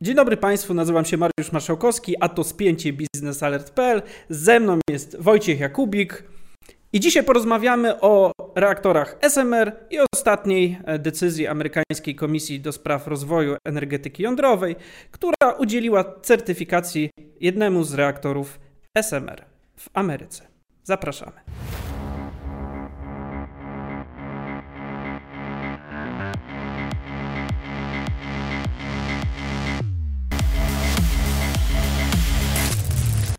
[0.00, 4.02] Dzień dobry Państwu, nazywam się Mariusz Marszałkowski, a to spięcie biznesalert.pl.
[4.28, 6.24] Ze mną jest Wojciech Jakubik
[6.92, 13.56] i dzisiaj porozmawiamy o reaktorach SMR i ostatniej e, decyzji amerykańskiej Komisji do Spraw Rozwoju
[13.64, 14.76] Energetyki Jądrowej,
[15.10, 17.10] która udzieliła certyfikacji
[17.40, 18.60] jednemu z reaktorów
[18.98, 19.44] SMR
[19.76, 20.46] w Ameryce.
[20.84, 21.40] Zapraszamy.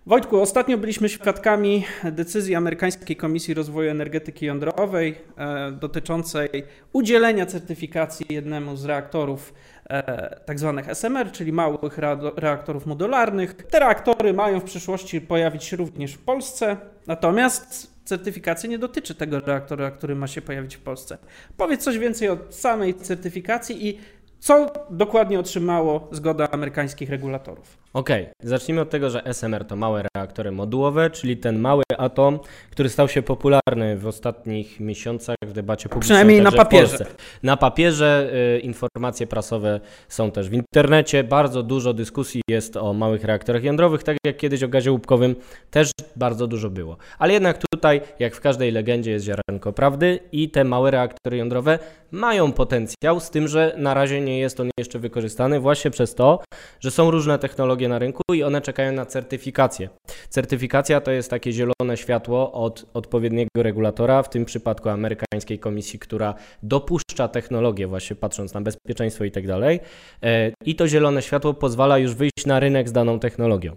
[0.08, 6.50] Wojtku, ostatnio byliśmy świadkami decyzji amerykańskiej Komisji Rozwoju Energetyki Jądrowej e, dotyczącej
[6.94, 9.54] udzielenia certyfikacji jednemu z reaktorów
[9.90, 10.40] e.
[10.46, 10.58] Tak
[10.88, 11.98] SMR, czyli małych
[12.36, 13.54] reaktorów modularnych.
[13.54, 19.40] Te reaktory mają w przyszłości pojawić się również w Polsce, natomiast certyfikacja nie dotyczy tego
[19.40, 21.18] reaktora, który ma się pojawić w Polsce.
[21.58, 24.00] Powiedz coś więcej o samej certyfikacji i
[24.40, 27.78] co dokładnie otrzymało zgoda amerykańskich regulatorów?
[27.94, 28.34] Okej, okay.
[28.50, 32.40] zacznijmy od tego, że SMR to małe reaktory modułowe, czyli ten mały atom,
[32.72, 36.16] który stał się popularny w ostatnich miesiącach w debacie publicznej.
[36.16, 37.06] Przynajmniej na papierze.
[37.44, 41.24] Na papierze y, informacje prasowe są też w internecie.
[41.24, 45.36] Bardzo dużo dyskusji jest o małych reaktorach jądrowych, tak jak kiedyś o gazie łupkowym
[45.72, 46.98] też bardzo dużo było.
[47.20, 51.80] Ale jednak tutaj, jak w każdej legendzie, jest ziarenko prawdy i te małe reaktory jądrowe
[52.12, 56.40] mają potencjał, z tym, że na razie nie jest on jeszcze wykorzystany właśnie przez to,
[56.80, 59.90] że są różne technologie na rynku i one czekają na certyfikację.
[60.30, 66.34] Certyfikacja to jest takie zielone światło od odpowiedniego regulatora, w tym przypadku amerykańskiej komisji, która
[66.64, 69.80] dopuszcza technologię, właśnie patrząc na bezpieczeństwo i tak dalej.
[70.24, 73.76] E, I to zielone światło pozwala już wyjść na rynek z daną technologią.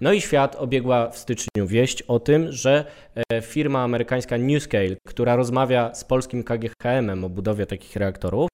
[0.00, 2.84] No i świat obiegła w styczniu wieść o tym, że
[3.32, 8.48] e, firma amerykańska NewScale, która rozmawia z polskim KGHM o budowie takich reaktorów,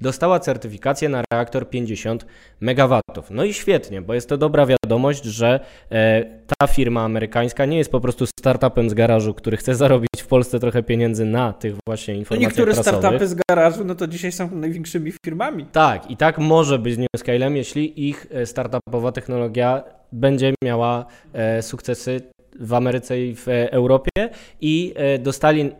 [0.00, 2.26] dostała certyfikację na reaktor 50
[2.60, 3.00] MW.
[3.30, 6.24] No i świetnie, bo jest to dobra wiadomość, że e,
[6.58, 10.60] ta firma amerykańska nie jest po prostu startupem z garażu, który chce zarobić w Polsce
[10.60, 13.00] trochę pieniędzy na tych właśnie informacjach Niektóre prasowych.
[13.00, 15.66] startupy z garażu, no to dzisiaj są największymi firmami.
[15.72, 21.62] Tak, i tak może być z NewScalem, jeśli ich e, startupowa technologia będzie miała e,
[21.62, 22.20] sukcesy
[22.60, 24.30] w Ameryce i w Europie
[24.60, 25.70] i dostali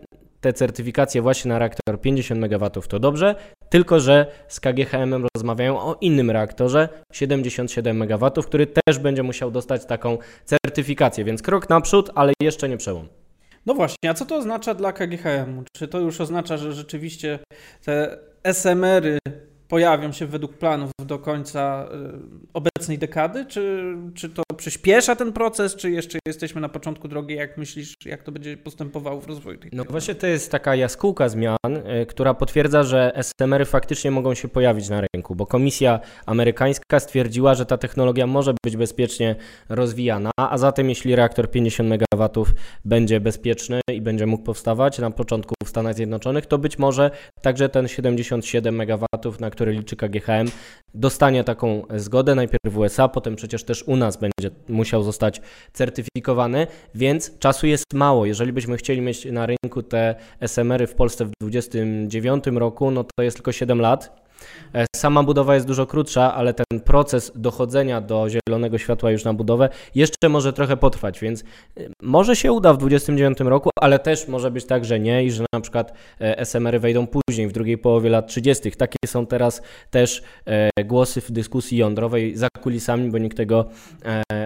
[0.41, 3.34] te certyfikacje właśnie na reaktor 50 MW to dobrze,
[3.69, 9.84] tylko że z KGHM rozmawiają o innym reaktorze 77 MW, który też będzie musiał dostać
[9.84, 13.09] taką certyfikację, więc krok naprzód, ale jeszcze nie przełom.
[13.66, 15.65] No właśnie, a co to oznacza dla KGHM?
[15.77, 17.39] Czy to już oznacza, że rzeczywiście
[17.84, 19.19] te SMR-y
[19.69, 23.47] pojawią się według planów do końca y, obecnej dekady?
[23.47, 27.35] Czy, czy to przyspiesza ten proces, czy jeszcze jesteśmy na początku drogi?
[27.35, 31.29] Jak myślisz, jak to będzie postępowało w rozwoju tej No właśnie to jest taka jaskółka
[31.29, 31.57] zmian,
[32.03, 37.55] y, która potwierdza, że SMR-y faktycznie mogą się pojawić na rynku, bo komisja amerykańska stwierdziła,
[37.55, 39.37] że ta technologia może być bezpiecznie
[39.69, 42.47] rozwijana, a zatem jeśli reaktor 50 MW
[42.85, 47.11] będzie bezpieczny i będzie mógł powstawać na początku w Stanach Zjednoczonych, to być może
[47.43, 49.07] także ten 77 MW,
[49.41, 50.47] na który liczy KGHM,
[50.94, 55.41] dostanie taką zgodę, najpierw w USA, potem przecież też u nas będzie musiał zostać
[55.72, 58.26] certyfikowany, więc czasu jest mało.
[58.26, 63.22] Jeżeli byśmy chcieli mieć na rynku te SMR-y w Polsce w 2029 roku, no to
[63.22, 64.24] jest tylko 7 lat,
[64.97, 69.69] sama budowa jest dużo krótsza, ale ten proces dochodzenia do zielonego światła już na budowę
[69.95, 71.45] jeszcze może trochę potrwać, więc e,
[72.03, 75.45] może się uda w 2029 roku, ale też może być tak, że nie i że
[75.53, 78.72] na przykład e, SMR-y wejdą później, w drugiej połowie lat 30.
[78.72, 80.22] Takie są teraz też
[80.84, 83.65] głosy w dyskusji jądrowej za kulisami, bo nikt tego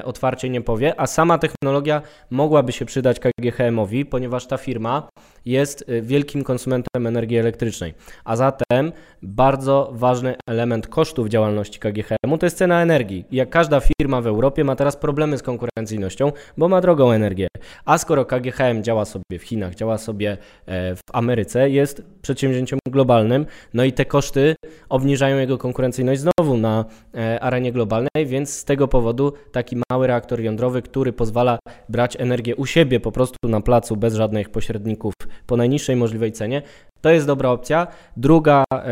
[0.04, 5.08] otwarcie nie powie, a sama technologia mogłaby się przydać KGHM-owi, ponieważ ta firma
[5.44, 7.94] jest wielkim konsumentem energii elektrycznej,
[8.24, 13.24] a zatem bardzo ważny element kosztów działalności KGHM to jest cena energii.
[13.32, 17.48] Jak każda firma w Europie ma teraz problemy z konkurencyjnością, bo ma drogą energię.
[17.84, 20.36] A skoro KGHM działa sobie w Chinach, działa sobie
[20.66, 24.54] e, w Ameryce, jest przedsięwzięciem globalnym, no i te koszty
[24.88, 26.84] obniżają jego konkurencyjność znowu na
[27.14, 31.58] e, arenie globalnej, więc z tego powodu taki mały reaktor jądrowy, który pozwala
[31.88, 35.14] brać energię u siebie po prostu na placu bez żadnych pośredników
[35.46, 36.62] po najniższej możliwej cenie,
[37.00, 37.86] to jest dobra opcja.
[38.16, 38.84] Druga, e,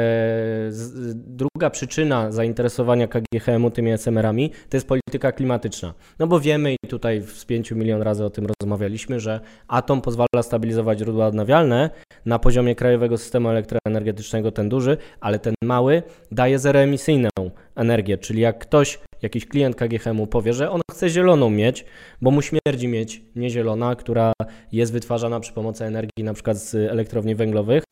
[0.69, 5.94] z, druga przyczyna zainteresowania KGHM-u tymi SMR-ami to jest polityka klimatyczna.
[6.19, 10.43] No bo wiemy i tutaj z 5 milion razy o tym rozmawialiśmy, że atom pozwala
[10.43, 11.91] stabilizować źródła odnawialne
[12.26, 17.31] na poziomie krajowego systemu elektroenergetycznego ten duży, ale ten mały daje zeroemisyjną
[17.76, 21.84] energię, czyli jak ktoś jakiś klient KGHM-u powie, że on chce zieloną mieć,
[22.23, 24.32] bo mu śmierdzi mieć niezielona, która
[24.73, 27.82] jest wytwarzana przy pomocy energii na przykład z elektrowni węglowych,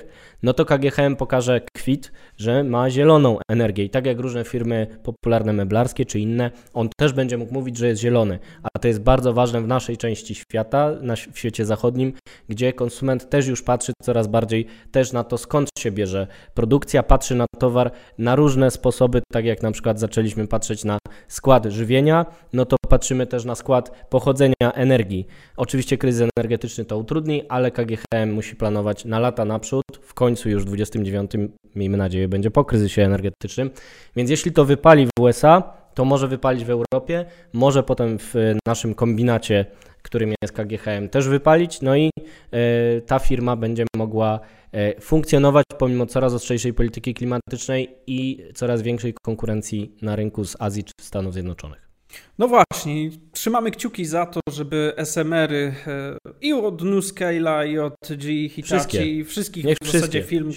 [0.43, 3.85] no to KGHM pokaże kwit, że ma zieloną energię.
[3.85, 7.89] I tak jak różne firmy popularne meblarskie czy inne, on też będzie mógł mówić, że
[7.89, 12.13] jest zielony, a to jest bardzo ważne w naszej części świata, na, w świecie zachodnim,
[12.49, 16.27] gdzie konsument też już patrzy coraz bardziej też na to, skąd się bierze.
[16.55, 20.99] Produkcja, patrzy na towar na różne sposoby, tak jak na przykład zaczęliśmy patrzeć na
[21.29, 25.27] skład żywienia, no to patrzymy też na skład pochodzenia energii.
[25.57, 30.63] Oczywiście kryzys energetyczny to utrudni, ale KGHM musi planować na lata naprzód, w końcu już
[30.63, 31.31] w 29,
[31.75, 33.71] miejmy nadzieję, będzie po kryzysie energetycznym,
[34.17, 38.35] więc jeśli to wypali w USA, to może wypalić w Europie, może potem w
[38.67, 39.67] naszym kombinacie,
[40.03, 44.41] którym jest KGHM, też wypalić, no i y, ta firma będzie mogła
[44.75, 50.85] y, funkcjonować pomimo coraz ostrzejszej polityki klimatycznej i coraz większej konkurencji na rynku z Azji
[50.85, 51.94] czy Stanów Zjednoczonych.
[52.39, 58.49] No właśnie, trzymamy kciuki za to, żeby SMR-y e, i od Nuscale'a, i od G
[58.49, 59.07] Hitachi, wszystkie.
[59.07, 60.51] i wszystkich Niech w zasadzie film,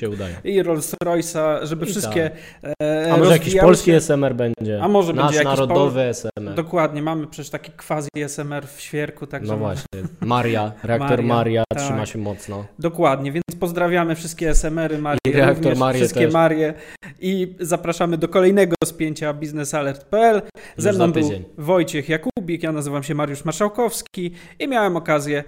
[0.43, 2.31] i Rolls-Royce'a, żeby I wszystkie
[2.61, 2.71] tak.
[2.81, 3.97] E, A może jakiś polski się.
[3.97, 4.83] SMR będzie?
[4.83, 6.09] A może Nasz będzie jakiś narodowy pol...
[6.09, 6.55] SMR.
[6.55, 9.27] Dokładnie, mamy przecież taki quasi SMR w Świerku.
[9.27, 11.81] Także no właśnie, Maria, reaktor Maria, Maria tak.
[11.81, 12.65] trzyma się mocno.
[12.79, 16.33] Dokładnie, więc pozdrawiamy wszystkie SMR-y Marii, I reaktor Marie wszystkie też.
[16.33, 16.73] Marie
[17.19, 20.41] i zapraszamy do kolejnego spięcia biznesalert.pl.
[20.77, 25.43] Ze mną był Wojciech Jakubik, ja nazywam się Mariusz Marszałkowski i miałem okazję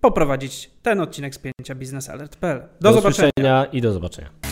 [0.00, 2.60] poprowadzić ten odcinek spięcia biznesalert.pl.
[2.80, 4.43] Do, do zobaczenia i do zobaczenia.